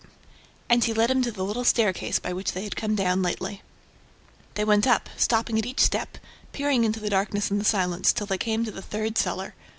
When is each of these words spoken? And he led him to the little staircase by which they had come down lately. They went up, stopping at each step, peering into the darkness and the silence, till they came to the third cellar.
And 0.67 0.83
he 0.83 0.95
led 0.95 1.11
him 1.11 1.21
to 1.21 1.31
the 1.31 1.45
little 1.45 1.63
staircase 1.63 2.17
by 2.17 2.33
which 2.33 2.53
they 2.53 2.63
had 2.63 2.75
come 2.75 2.95
down 2.95 3.21
lately. 3.21 3.61
They 4.55 4.65
went 4.65 4.87
up, 4.87 5.11
stopping 5.15 5.59
at 5.59 5.65
each 5.67 5.79
step, 5.79 6.17
peering 6.53 6.83
into 6.83 6.99
the 6.99 7.11
darkness 7.11 7.51
and 7.51 7.61
the 7.61 7.65
silence, 7.65 8.11
till 8.11 8.25
they 8.25 8.39
came 8.39 8.65
to 8.65 8.71
the 8.71 8.81
third 8.81 9.15
cellar. 9.19 9.53